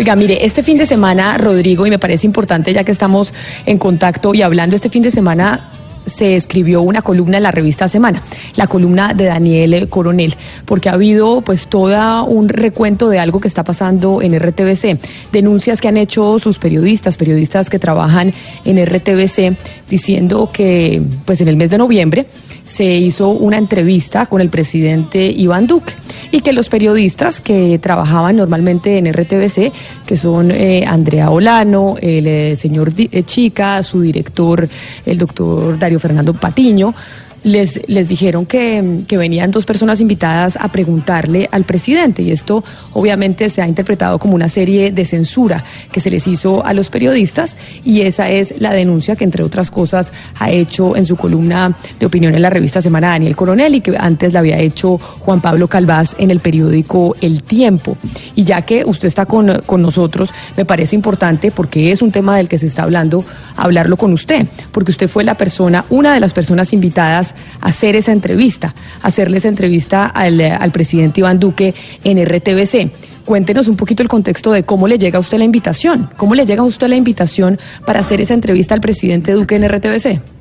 [0.00, 3.34] Oiga, mire, este fin de semana, Rodrigo, y me parece importante ya que estamos
[3.66, 5.68] en contacto y hablando este fin de semana
[6.06, 8.22] se escribió una columna en la revista Semana,
[8.56, 13.48] la columna de Daniel Coronel, porque ha habido pues todo un recuento de algo que
[13.48, 14.98] está pasando en RTBC,
[15.32, 18.32] denuncias que han hecho sus periodistas, periodistas que trabajan
[18.64, 19.54] en RTBC,
[19.90, 22.26] diciendo que pues en el mes de noviembre
[22.70, 25.92] se hizo una entrevista con el presidente Iván Duque
[26.30, 29.72] y que los periodistas que trabajaban normalmente en RTBC,
[30.06, 34.68] que son eh, Andrea Olano, el eh, señor eh, Chica, su director,
[35.04, 36.94] el doctor Dario Fernando Patiño,
[37.42, 42.62] les, les dijeron que, que venían dos personas invitadas a preguntarle al presidente y esto
[42.92, 46.90] obviamente se ha interpretado como una serie de censura que se les hizo a los
[46.90, 51.76] periodistas y esa es la denuncia que entre otras cosas ha hecho en su columna
[51.98, 55.40] de opinión en la revista Semana Daniel Coronel y que antes la había hecho Juan
[55.40, 57.96] Pablo Calvás en el periódico El Tiempo.
[58.34, 62.36] Y ya que usted está con, con nosotros, me parece importante porque es un tema
[62.36, 63.24] del que se está hablando,
[63.56, 67.29] hablarlo con usted, porque usted fue la persona, una de las personas invitadas
[67.60, 72.90] hacer esa entrevista, hacerle esa entrevista al, al presidente Iván Duque en RTBC.
[73.24, 76.46] Cuéntenos un poquito el contexto de cómo le llega a usted la invitación, cómo le
[76.46, 80.39] llega a usted la invitación para hacer esa entrevista al presidente Duque en RTBC.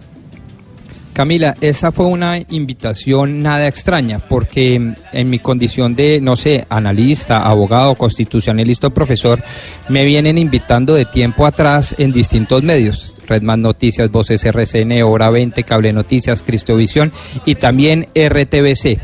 [1.20, 7.44] Camila, esa fue una invitación nada extraña, porque en mi condición de, no sé, analista,
[7.44, 9.44] abogado, constitucionalista o profesor,
[9.90, 13.18] me vienen invitando de tiempo atrás en distintos medios.
[13.28, 17.12] Redman Noticias, Voces RCN, Hora 20, Cable Noticias, Cristovisión
[17.44, 19.02] y también RTBC.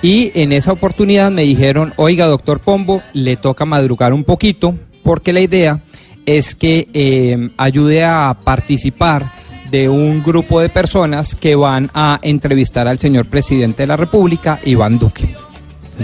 [0.00, 5.32] Y en esa oportunidad me dijeron, oiga, doctor Pombo, le toca madrugar un poquito, porque
[5.32, 5.80] la idea
[6.24, 9.32] es que eh, ayude a participar
[9.70, 14.58] de un grupo de personas que van a entrevistar al señor presidente de la República,
[14.64, 15.34] Iván Duque.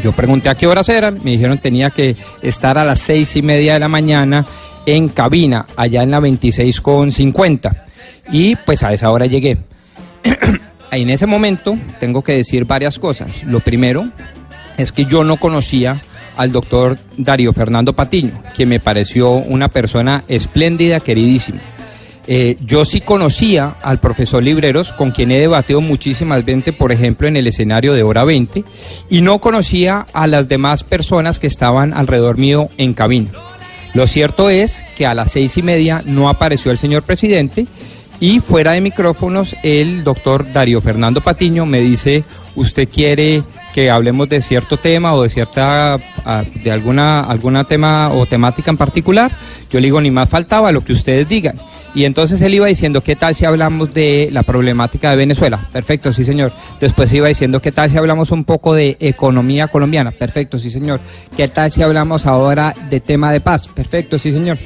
[0.02, 3.42] Yo pregunté a qué horas eran, me dijeron tenía que estar a las seis y
[3.42, 4.44] media de la mañana
[4.86, 7.84] en cabina, allá en la 26 con 50.
[8.32, 9.58] Y pues a esa hora llegué.
[10.90, 13.44] en ese momento tengo que decir varias cosas.
[13.44, 14.04] Lo primero
[14.76, 16.02] es que yo no conocía
[16.36, 21.60] al doctor Darío Fernando Patiño, que me pareció una persona espléndida, queridísima.
[22.26, 27.28] Eh, yo sí conocía al profesor Libreros, con quien he debatido muchísimas veces, por ejemplo,
[27.28, 28.64] en el escenario de Hora 20,
[29.10, 33.30] y no conocía a las demás personas que estaban alrededor mío en cabina.
[33.92, 37.66] Lo cierto es que a las seis y media no apareció el señor presidente
[38.24, 42.24] y fuera de micrófonos el doctor Darío Fernando Patiño me dice,
[42.54, 43.42] ¿usted quiere
[43.74, 45.98] que hablemos de cierto tema o de cierta,
[46.62, 49.30] de alguna, alguna tema o temática en particular?
[49.68, 51.56] Yo le digo, ni más faltaba lo que ustedes digan.
[51.94, 55.68] Y entonces él iba diciendo, ¿qué tal si hablamos de la problemática de Venezuela?
[55.70, 56.50] Perfecto, sí señor.
[56.80, 60.12] Después iba diciendo, ¿qué tal si hablamos un poco de economía colombiana?
[60.12, 60.98] Perfecto, sí señor.
[61.36, 63.68] ¿Qué tal si hablamos ahora de tema de paz?
[63.68, 64.56] Perfecto, sí señor.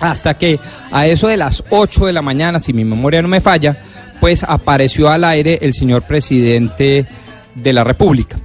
[0.00, 3.40] Hasta que a eso de las 8 de la mañana, si mi memoria no me
[3.40, 3.78] falla,
[4.20, 7.06] pues apareció al aire el señor presidente
[7.54, 8.36] de la República.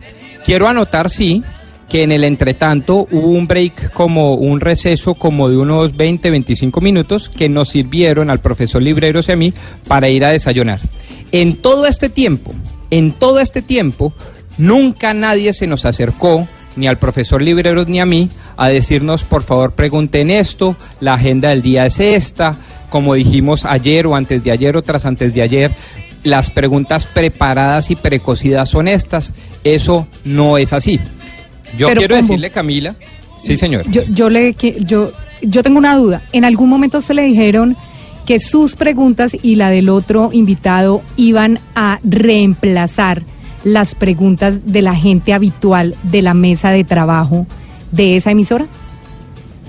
[0.44, 1.44] Quiero anotar, sí,
[1.92, 6.80] que en el entretanto hubo un break como un receso como de unos 20, 25
[6.80, 9.54] minutos que nos sirvieron al profesor Libreros y a mí
[9.90, 10.80] para ir a desayunar.
[11.34, 12.54] En todo este tiempo,
[12.92, 14.14] en todo este tiempo,
[14.58, 19.44] nunca nadie se nos acercó, ni al profesor Libreros ni a mí, a decirnos, por
[19.44, 22.56] favor, pregunten esto, la agenda del día es esta,
[22.90, 25.72] como dijimos ayer o antes de ayer o tras antes de ayer,
[26.24, 29.34] las preguntas preparadas y precocidas son estas.
[29.64, 31.00] Eso no es así.
[31.78, 32.96] Yo Pero, quiero decirle, Camila,
[33.38, 33.90] sí señor.
[33.90, 36.22] Yo, yo, le, yo, yo tengo una duda.
[36.32, 37.76] ¿En algún momento se le dijeron
[38.26, 43.23] que sus preguntas y la del otro invitado iban a reemplazar
[43.63, 47.46] las preguntas de la gente habitual de la mesa de trabajo
[47.91, 48.67] de esa emisora?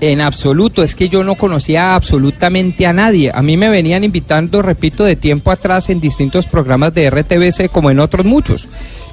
[0.01, 3.31] En absoluto, es que yo no conocía absolutamente a nadie.
[3.33, 7.89] A mí me venían invitando, repito, de tiempo atrás en distintos programas de RTBC como
[7.89, 8.67] en otros muchos.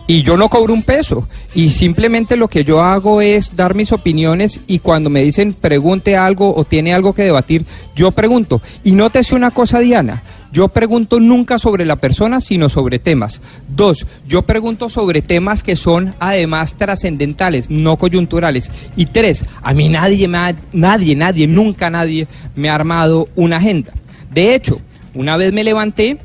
[0.09, 1.29] Y yo no cobro un peso.
[1.55, 6.17] Y simplemente lo que yo hago es dar mis opiniones y cuando me dicen pregunte
[6.17, 8.61] algo o tiene algo que debatir, yo pregunto.
[8.83, 10.25] Y nótese una cosa, Diana.
[10.53, 13.41] Yo pregunto nunca sobre la persona, sino sobre temas.
[13.69, 18.71] Dos, yo pregunto sobre temas que son además trascendentales, no coyunturales.
[18.97, 22.27] Y tres, a mí nadie, nadie, nadie, nunca nadie
[22.57, 23.93] me ha armado una agenda.
[24.33, 24.81] De hecho,
[25.15, 26.19] una vez me levanté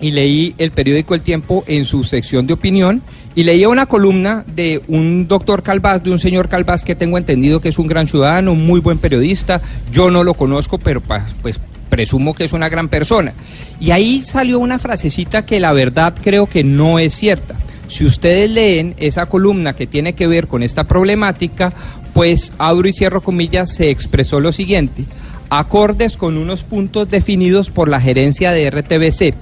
[0.00, 3.02] y leí el periódico El Tiempo en su sección de opinión
[3.36, 7.60] y leía una columna de un doctor Calvás, de un señor Calvás que tengo entendido
[7.60, 9.62] que es un gran ciudadano, muy buen periodista.
[9.92, 11.00] Yo no lo conozco, pero
[11.40, 11.60] pues
[11.92, 13.34] presumo que es una gran persona.
[13.78, 17.54] Y ahí salió una frasecita que la verdad creo que no es cierta.
[17.86, 21.74] Si ustedes leen esa columna que tiene que ver con esta problemática,
[22.14, 25.04] pues abro y cierro comillas, se expresó lo siguiente,
[25.50, 29.34] acordes con unos puntos definidos por la gerencia de RTBC.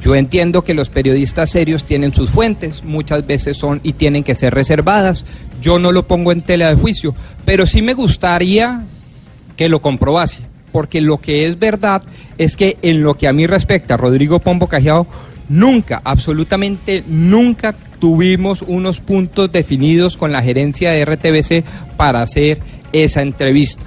[0.00, 4.34] Yo entiendo que los periodistas serios tienen sus fuentes, muchas veces son y tienen que
[4.34, 5.26] ser reservadas.
[5.60, 7.14] Yo no lo pongo en tela de juicio,
[7.44, 8.86] pero sí me gustaría
[9.56, 10.45] que lo comprobase
[10.76, 12.02] porque lo que es verdad
[12.36, 15.06] es que en lo que a mí respecta, Rodrigo Pombo Cajiao,
[15.48, 21.64] nunca, absolutamente nunca tuvimos unos puntos definidos con la gerencia de RTBC
[21.96, 22.58] para hacer
[22.92, 23.86] esa entrevista.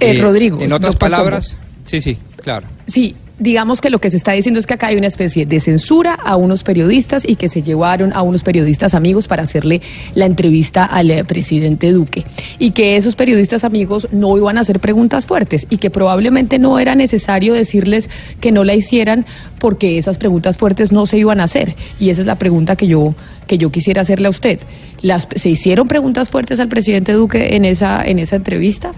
[0.00, 0.60] Eh, Rodrigo.
[0.60, 2.66] En otras palabras, sí, sí, claro.
[2.88, 5.60] Sí, digamos que lo que se está diciendo es que acá hay una especie de
[5.60, 9.82] censura a unos periodistas y que se llevaron a unos periodistas amigos para hacerle
[10.14, 12.24] la entrevista al eh, presidente Duque
[12.58, 16.78] y que esos periodistas amigos no iban a hacer preguntas fuertes y que probablemente no
[16.78, 18.08] era necesario decirles
[18.40, 19.26] que no la hicieran
[19.58, 22.86] porque esas preguntas fuertes no se iban a hacer y esa es la pregunta que
[22.86, 23.14] yo
[23.46, 24.60] que yo quisiera hacerle a usted.
[25.02, 28.92] Las, ¿Se hicieron preguntas fuertes al presidente Duque en esa, en esa entrevista?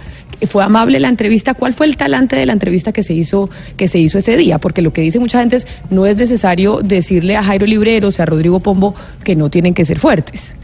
[0.46, 1.55] ¿Fue amable la entrevista?
[1.55, 4.58] ¿Cuál fue el talante de la entrevista que se hizo, que se hizo ese día?
[4.58, 8.12] Porque lo que dice mucha gente es no es necesario decirle a Jairo Librero, o
[8.12, 8.94] sea, a Rodrigo Pombo,
[9.25, 10.55] que no tienen que ser fuertes.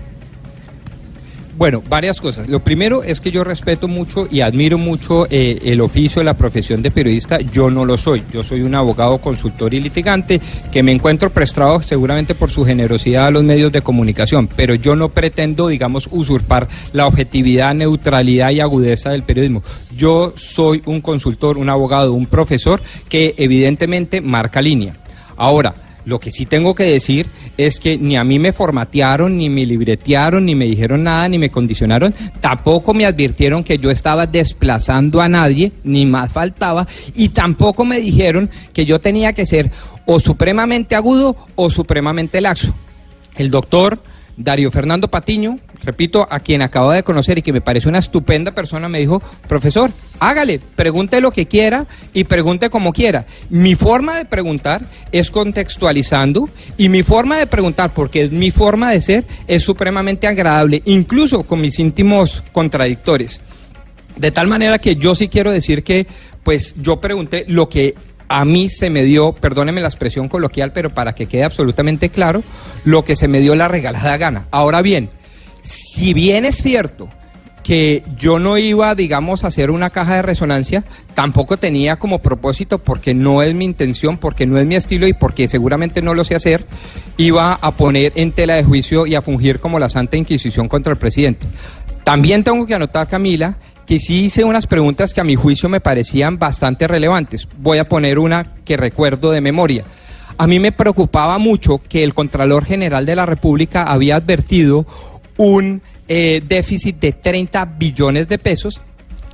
[1.56, 2.48] Bueno, varias cosas.
[2.48, 6.82] Lo primero es que yo respeto mucho y admiro mucho eh, el oficio la profesión
[6.82, 7.40] de periodista.
[7.40, 8.24] Yo no lo soy.
[8.32, 10.40] Yo soy un abogado, consultor y litigante
[10.72, 14.96] que me encuentro prestado seguramente por su generosidad a los medios de comunicación, pero yo
[14.96, 19.62] no pretendo, digamos, usurpar la objetividad, neutralidad y agudeza del periodismo.
[19.96, 24.96] Yo soy un consultor, un abogado, un profesor que evidentemente marca línea.
[25.36, 25.74] Ahora,
[26.04, 29.64] lo que sí tengo que decir es que ni a mí me formatearon, ni me
[29.64, 32.14] libretearon, ni me dijeron nada, ni me condicionaron.
[32.40, 36.86] Tampoco me advirtieron que yo estaba desplazando a nadie, ni más faltaba.
[37.14, 39.70] Y tampoco me dijeron que yo tenía que ser
[40.06, 42.74] o supremamente agudo o supremamente laxo.
[43.36, 44.00] El doctor
[44.36, 48.54] Darío Fernando Patiño, repito, a quien acabo de conocer y que me parece una estupenda
[48.54, 53.26] persona, me dijo, profesor, hágale, pregunte lo que quiera y pregunte como quiera.
[53.50, 54.82] Mi forma de preguntar
[55.12, 60.26] es contextualizando y mi forma de preguntar, porque es mi forma de ser, es supremamente
[60.26, 63.40] agradable, incluso con mis íntimos contradictores.
[64.16, 66.06] De tal manera que yo sí quiero decir que,
[66.42, 67.94] pues yo pregunté lo que
[68.28, 72.42] a mí se me dio, perdóneme la expresión coloquial, pero para que quede absolutamente claro,
[72.84, 74.46] lo que se me dio la regalada gana.
[74.50, 75.10] Ahora bien,
[75.64, 77.08] si bien es cierto
[77.64, 80.84] que yo no iba, digamos, a hacer una caja de resonancia,
[81.14, 85.14] tampoco tenía como propósito, porque no es mi intención, porque no es mi estilo y
[85.14, 86.66] porque seguramente no lo sé hacer,
[87.16, 90.92] iba a poner en tela de juicio y a fungir como la Santa Inquisición contra
[90.92, 91.46] el presidente.
[92.04, 93.56] También tengo que anotar, Camila,
[93.86, 97.48] que sí hice unas preguntas que a mi juicio me parecían bastante relevantes.
[97.58, 99.84] Voy a poner una que recuerdo de memoria.
[100.36, 104.84] A mí me preocupaba mucho que el Contralor General de la República había advertido
[105.36, 108.80] un eh, déficit de 30 billones de pesos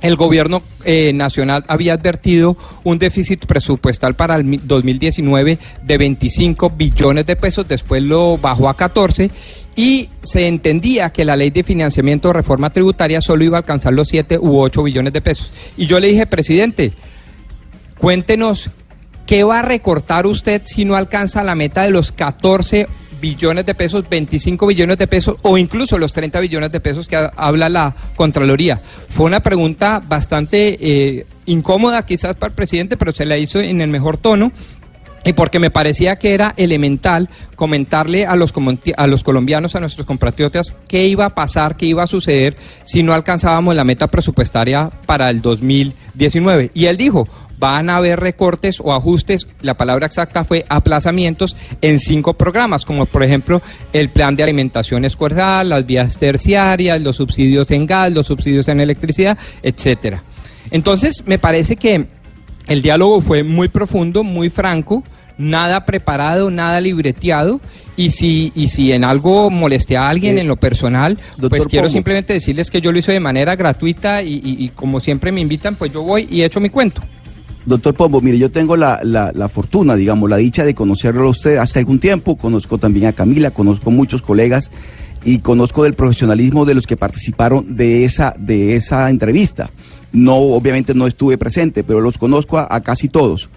[0.01, 7.25] el gobierno eh, nacional había advertido un déficit presupuestal para el 2019 de 25 billones
[7.27, 9.29] de pesos, después lo bajó a 14
[9.75, 13.93] y se entendía que la ley de financiamiento de reforma tributaria solo iba a alcanzar
[13.93, 15.53] los 7 u 8 billones de pesos.
[15.77, 16.93] Y yo le dije, presidente,
[17.97, 18.71] cuéntenos
[19.25, 22.87] qué va a recortar usted si no alcanza la meta de los 14
[23.21, 27.29] billones de pesos, 25 billones de pesos o incluso los 30 billones de pesos que
[27.35, 28.81] habla la Contraloría.
[29.09, 33.81] Fue una pregunta bastante eh, incómoda quizás para el presidente, pero se la hizo en
[33.81, 34.51] el mejor tono
[35.23, 38.53] y porque me parecía que era elemental comentarle a los,
[38.97, 43.03] a los colombianos, a nuestros compatriotas, qué iba a pasar, qué iba a suceder si
[43.03, 46.71] no alcanzábamos la meta presupuestaria para el 2019.
[46.73, 47.27] Y él dijo,
[47.61, 53.05] van a haber recortes o ajustes, la palabra exacta fue aplazamientos en cinco programas, como
[53.05, 53.61] por ejemplo
[53.93, 58.79] el plan de alimentación escolar, las vías terciarias, los subsidios en gas, los subsidios en
[58.79, 60.23] electricidad, etcétera.
[60.71, 62.07] Entonces, me parece que
[62.67, 65.03] el diálogo fue muy profundo, muy franco,
[65.37, 67.61] nada preparado, nada libreteado.
[67.95, 72.33] Y si, y si en algo molesté a alguien en lo personal, pues quiero simplemente
[72.33, 76.01] decirles que yo lo hice de manera gratuita y, como siempre me invitan, pues yo
[76.01, 77.03] voy y echo mi cuento.
[77.65, 81.29] Doctor Pombo, mire, yo tengo la, la, la, fortuna, digamos, la dicha de conocerlo a
[81.29, 84.71] usted hace algún tiempo, conozco también a Camila, conozco muchos colegas
[85.23, 89.69] y conozco del profesionalismo de los que participaron de esa, de esa entrevista.
[90.11, 93.49] No, obviamente no estuve presente, pero los conozco a, casi todos.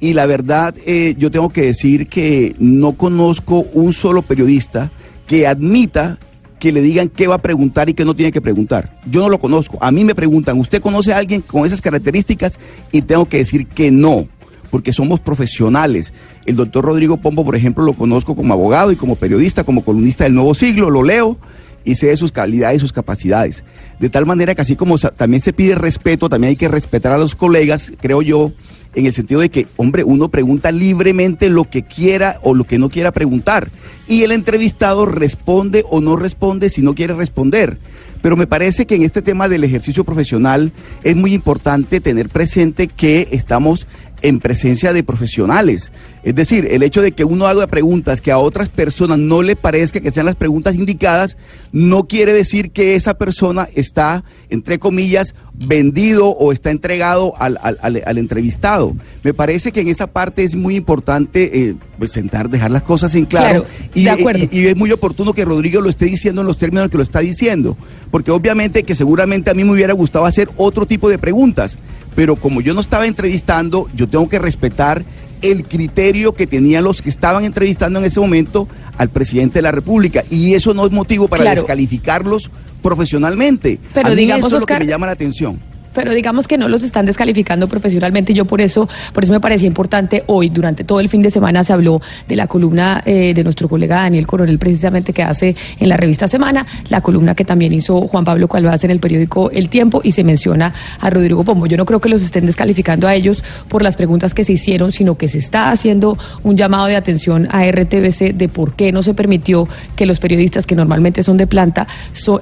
[0.00, 4.92] Y la verdad, eh, yo tengo que decir que no conozco un solo periodista
[5.26, 6.18] que admita
[6.58, 8.98] que le digan qué va a preguntar y qué no tiene que preguntar.
[9.06, 9.78] Yo no lo conozco.
[9.80, 12.58] A mí me preguntan, ¿usted conoce a alguien con esas características?
[12.92, 14.26] Y tengo que decir que no,
[14.70, 16.12] porque somos profesionales.
[16.46, 20.24] El doctor Rodrigo Pombo, por ejemplo, lo conozco como abogado y como periodista, como columnista
[20.24, 21.38] del Nuevo Siglo, lo leo
[21.84, 23.64] y sé de sus calidades y sus capacidades.
[23.98, 27.18] De tal manera que así como también se pide respeto, también hay que respetar a
[27.18, 28.52] los colegas, creo yo,
[28.98, 32.80] en el sentido de que, hombre, uno pregunta libremente lo que quiera o lo que
[32.80, 33.70] no quiera preguntar.
[34.08, 37.78] Y el entrevistado responde o no responde si no quiere responder.
[38.22, 40.72] Pero me parece que en este tema del ejercicio profesional
[41.04, 43.86] es muy importante tener presente que estamos
[44.22, 45.92] en presencia de profesionales.
[46.22, 49.56] Es decir, el hecho de que uno haga preguntas que a otras personas no le
[49.56, 51.36] parezca que sean las preguntas indicadas,
[51.72, 58.18] no quiere decir que esa persona está, entre comillas, vendido o está entregado al, al,
[58.18, 58.94] entrevistado.
[59.22, 63.14] Me parece que en esa parte es muy importante eh, pues sentar, dejar las cosas
[63.14, 63.64] en claro.
[63.94, 64.08] y,
[64.50, 67.02] y, es muy oportuno que Rodrigo lo esté diciendo en los términos en que lo
[67.02, 67.76] está diciendo.
[68.10, 71.78] Porque obviamente que seguramente a mí me hubiera gustado hacer otro tipo de preguntas.
[72.18, 75.04] Pero como yo no estaba entrevistando, yo tengo que respetar
[75.40, 79.70] el criterio que tenían los que estaban entrevistando en ese momento al presidente de la
[79.70, 80.24] República.
[80.28, 82.50] Y eso no es motivo para descalificarlos
[82.82, 83.78] profesionalmente.
[83.94, 85.60] Pero digamos, eso es lo que me llama la atención
[85.92, 88.34] pero digamos que no los están descalificando profesionalmente.
[88.34, 91.64] Yo por eso, por eso me parecía importante hoy, durante todo el fin de semana
[91.64, 95.88] se habló de la columna eh, de nuestro colega Daniel Coronel, precisamente que hace en
[95.88, 99.68] la revista Semana, la columna que también hizo Juan Pablo Calvaz en el periódico El
[99.68, 101.66] Tiempo y se menciona a Rodrigo Pombo.
[101.66, 104.92] Yo no creo que los estén descalificando a ellos por las preguntas que se hicieron,
[104.92, 109.02] sino que se está haciendo un llamado de atención a RTBC de por qué no
[109.02, 111.86] se permitió que los periodistas que normalmente son de planta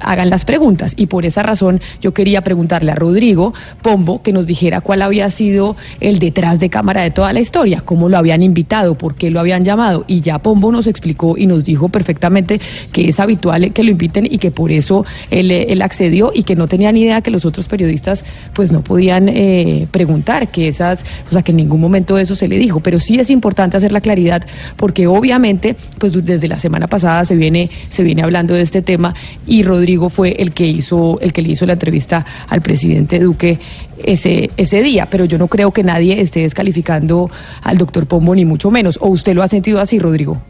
[0.01, 0.95] hagan las preguntas.
[0.97, 3.46] Y por esa razón yo quería preguntarle a Rodrigo
[3.83, 7.83] Pombo que nos dijera cuál había sido el detrás de cámara de toda la historia,
[7.85, 10.05] cómo lo habían invitado, por qué lo habían llamado.
[10.07, 12.61] Y ya Pombo nos explicó y nos dijo perfectamente
[12.93, 16.67] que es habitual que lo inviten y que por eso él, accedió y que no
[16.67, 18.25] tenía ni idea que los otros periodistas
[18.55, 22.49] pues no podían eh, preguntar, que esas, o sea, que en ningún momento eso se
[22.49, 22.81] le dijo.
[22.81, 24.45] Pero sí es importante hacer la claridad
[24.77, 29.15] porque obviamente pues desde la semana pasada se viene, se viene hablando de este tema
[29.47, 33.59] y Rodrigo fue el que hizo, el que le hizo la entrevista al presidente Duque
[34.03, 37.31] ese, ese día, pero yo no creo que nadie esté descalificando
[37.63, 38.99] al doctor Pombo, ni mucho menos.
[39.03, 40.41] ¿O usted lo ha sentido así, Rodrigo?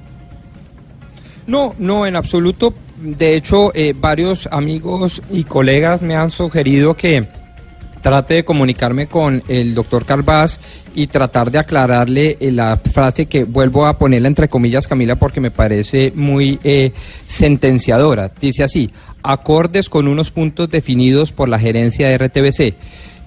[1.47, 2.75] No, no, en absoluto.
[2.99, 7.28] De hecho, eh, varios amigos y colegas me han sugerido que
[8.07, 10.61] trate de comunicarme con el doctor Carvaz
[10.95, 15.41] y tratar de aclararle eh, la frase que vuelvo a ponerla entre comillas, Camila, porque
[15.41, 16.93] me parece muy eh,
[17.27, 18.31] sentenciadora.
[18.41, 18.93] Dice así,
[19.25, 22.77] acordes con unos puntos definidos por la gerencia de RTBC.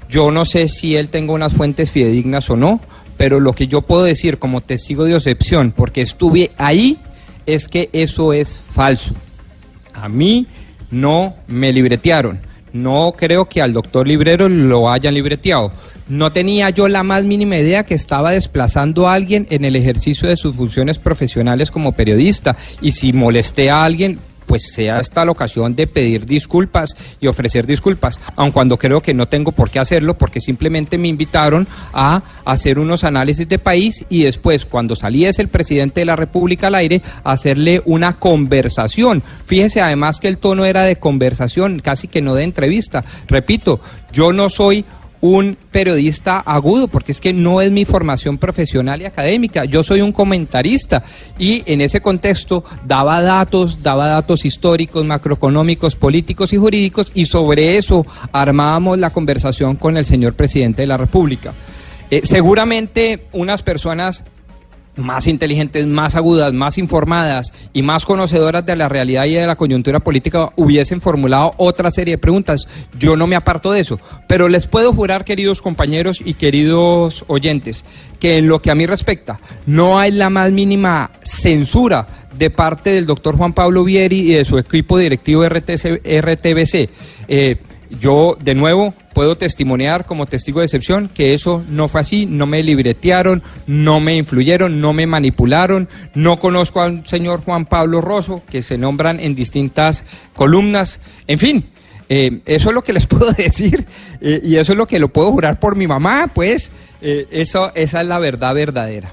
[0.10, 2.80] Yo no sé si él tenga unas fuentes fidedignas o no,
[3.18, 7.00] pero lo que yo puedo decir como testigo de excepción, porque estuve ahí,
[7.46, 9.14] es que eso es falso.
[9.94, 10.48] A mí
[10.90, 12.48] no me libretearon.
[12.74, 15.72] No creo que al doctor Librero lo hayan libreteado.
[16.08, 20.28] No tenía yo la más mínima idea que estaba desplazando a alguien en el ejercicio
[20.28, 22.58] de sus funciones profesionales como periodista.
[22.82, 27.68] Y si molesté a alguien, pues sea esta la ocasión de pedir disculpas y ofrecer
[27.68, 32.24] disculpas, aun cuando creo que no tengo por qué hacerlo porque simplemente me invitaron a
[32.46, 36.76] hacer unos análisis de país y después cuando saliese el presidente de la República al
[36.76, 39.22] aire hacerle una conversación.
[39.46, 43.06] Fíjese además que el tono era de conversación, casi que no de entrevista.
[43.28, 43.80] Repito,
[44.12, 44.84] yo no soy
[45.22, 49.66] un periodista agudo, porque es que no es mi formación profesional y académica.
[49.66, 51.04] Yo soy un comentarista
[51.38, 57.78] y en ese contexto daba datos, daba datos históricos, macroeconómicos, políticos y jurídicos y sobre
[57.78, 61.54] eso armábamos la conversación con el señor presidente de la República.
[62.12, 64.24] Eh, seguramente unas personas
[64.96, 69.56] más inteligentes, más agudas, más informadas y más conocedoras de la realidad y de la
[69.56, 72.68] coyuntura política hubiesen formulado otra serie de preguntas.
[72.98, 77.86] Yo no me aparto de eso, pero les puedo jurar, queridos compañeros y queridos oyentes,
[78.20, 82.92] que en lo que a mí respecta, no hay la más mínima censura de parte
[82.92, 86.90] del doctor Juan Pablo Vieri y de su equipo directivo RTBC.
[87.28, 87.58] Eh,
[87.90, 92.46] yo, de nuevo, puedo testimoniar como testigo de excepción que eso no fue así, no
[92.46, 98.44] me libretearon, no me influyeron, no me manipularon, no conozco al señor Juan Pablo Rosso,
[98.50, 100.06] que se nombran en distintas
[100.36, 101.66] columnas, en fin.
[102.12, 103.86] Eh, eso es lo que les puedo decir
[104.20, 107.72] eh, y eso es lo que lo puedo jurar por mi mamá, pues eh, eso,
[107.76, 109.12] esa es la verdad verdadera.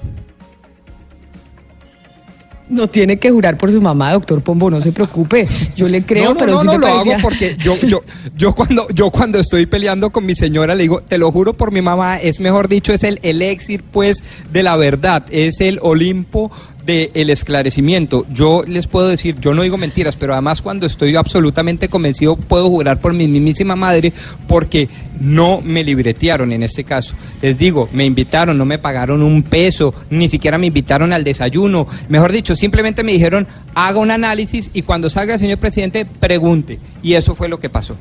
[2.69, 5.47] No tiene que jurar por su mamá, doctor Pombo, no se preocupe.
[5.75, 7.77] Yo le creo, no, no, pero no, sí no, me lo parecía- hago porque yo,
[7.87, 8.01] yo,
[8.35, 11.71] yo cuando, yo cuando estoy peleando con mi señora le digo, te lo juro por
[11.71, 14.21] mi mamá, es mejor dicho, es el elixir pues
[14.51, 16.51] de la verdad, es el Olimpo
[16.87, 18.25] del esclarecimiento.
[18.33, 22.69] Yo les puedo decir, yo no digo mentiras, pero además cuando estoy absolutamente convencido puedo
[22.69, 24.13] jurar por mi mismísima madre
[24.47, 24.87] porque
[25.19, 27.13] no me libretearon en este caso.
[27.41, 31.87] Les digo, me invitaron, no me pagaron un peso, ni siquiera me invitaron al desayuno.
[32.07, 36.79] Mejor dicho, simplemente me dijeron, haga un análisis y cuando salga el señor presidente, pregunte.
[37.03, 37.97] Y eso fue lo que pasó.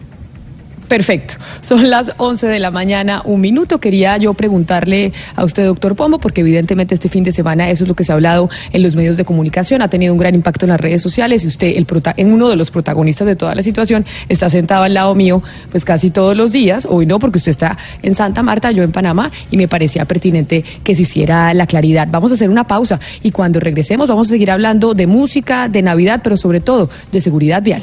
[0.88, 1.34] Perfecto.
[1.62, 3.80] Son las 11 de la mañana, un minuto.
[3.80, 7.88] Quería yo preguntarle a usted, doctor Pombo, porque evidentemente este fin de semana eso es
[7.88, 10.64] lo que se ha hablado en los medios de comunicación, ha tenido un gran impacto
[10.64, 13.54] en las redes sociales y usted, el prota en uno de los protagonistas de toda
[13.54, 16.86] la situación, está sentado al lado mío, pues casi todos los días.
[16.88, 20.64] Hoy no, porque usted está en Santa Marta, yo en Panamá, y me parecía pertinente
[20.84, 22.06] que se hiciera la claridad.
[22.10, 25.82] Vamos a hacer una pausa y cuando regresemos vamos a seguir hablando de música, de
[25.82, 27.82] Navidad, pero sobre todo de seguridad vial.